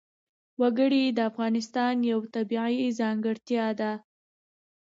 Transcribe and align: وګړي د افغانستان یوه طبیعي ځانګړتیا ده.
وګړي 0.61 1.03
د 1.17 1.19
افغانستان 1.29 1.95
یوه 2.11 2.25
طبیعي 2.35 2.87
ځانګړتیا 2.99 3.67
ده. 3.79 3.91